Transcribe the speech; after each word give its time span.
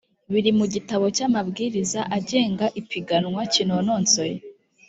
biri 0.31 0.51
mu 0.59 0.65
gitabo 0.73 1.05
cy’amabwiriza 1.15 2.01
agenga 2.17 2.65
ipiganwa 2.79 3.41
kinononsoye 3.53 4.37